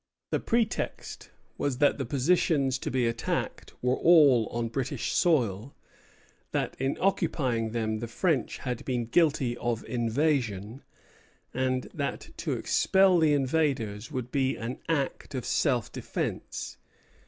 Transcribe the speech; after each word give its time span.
The 0.31 0.39
pretext 0.39 1.29
was 1.59 1.77
that 1.77 1.99
the 1.99 2.07
positions 2.07 2.79
to 2.79 2.89
be 2.89 3.05
attacked 3.05 3.75
were 3.83 3.97
all 3.97 4.47
on 4.47 4.67
British 4.69 5.11
soil; 5.11 5.75
that 6.53 6.75
in 6.79 6.97
occupying 6.99 7.69
them 7.69 7.99
the 7.99 8.07
French 8.07 8.57
had 8.57 8.83
been 8.83 9.05
guilty 9.05 9.55
of 9.57 9.83
invasion; 9.85 10.81
and 11.53 11.83
that 11.93 12.31
to 12.37 12.53
expel 12.53 13.19
the 13.19 13.33
invaders 13.35 14.11
would 14.11 14.31
be 14.31 14.55
an 14.57 14.79
act 14.89 15.35
of 15.35 15.45
self 15.45 15.91
defence. 15.91 16.77